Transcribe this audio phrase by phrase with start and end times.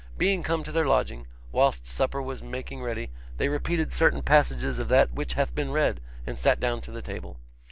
[0.17, 4.87] Being come to their lodging, whilst supper was making ready, they repeated certain passages of
[4.89, 7.37] that which hath been read, and sat down to table.